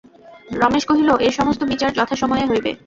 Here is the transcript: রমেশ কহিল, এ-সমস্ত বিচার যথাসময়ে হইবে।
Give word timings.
রমেশ 0.55 0.83
কহিল, 0.85 1.09
এ-সমস্ত 1.19 1.61
বিচার 1.63 1.89
যথাসময়ে 1.93 2.45
হইবে। 2.45 2.71